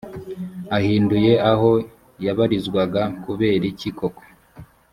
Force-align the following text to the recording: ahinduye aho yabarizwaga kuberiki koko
ahinduye 0.77 1.31
aho 1.51 1.69
yabarizwaga 2.25 3.01
kuberiki 3.23 3.87
koko 3.97 4.23